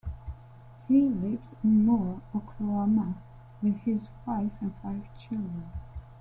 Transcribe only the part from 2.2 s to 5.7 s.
Oklahoma, with his wife and five children.